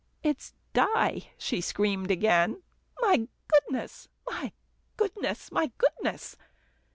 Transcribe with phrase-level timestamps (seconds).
[0.23, 2.63] "It's dye," she screamed again.
[3.01, 4.07] "My goodness!
[4.25, 4.51] my
[4.97, 5.51] goodness!
[5.51, 6.37] my goodness!"